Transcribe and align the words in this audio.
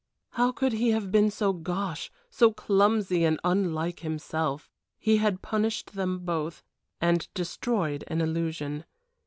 How 0.31 0.51
could 0.51 0.73
he 0.73 0.89
have 0.89 1.11
been 1.11 1.29
so 1.29 1.53
gauche, 1.53 2.09
so 2.31 2.51
clumsy 2.51 3.23
and 3.23 3.39
unlike 3.43 3.99
himself. 3.99 4.67
He 4.97 5.17
had 5.17 5.43
punished 5.43 5.93
them 5.93 6.25
both, 6.25 6.63
and 6.99 7.31
destroyed 7.35 8.03
an 8.07 8.19
illusion. 8.19 8.85